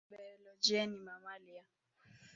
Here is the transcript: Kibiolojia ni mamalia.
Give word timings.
Kibiolojia 0.09 0.83
ni 0.89 0.97
mamalia. 1.05 1.63